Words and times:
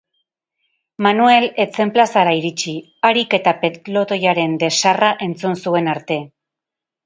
Manuel 1.07 1.45
ez 1.65 1.67
zen 1.81 1.91
plazara 1.97 2.33
iritsi, 2.39 2.75
harik 3.11 3.37
eta 3.41 3.55
pelotoiaren 3.61 4.59
desarra 4.67 5.15
entzun 5.29 5.59
zuen 5.67 5.95
arte. 5.97 6.23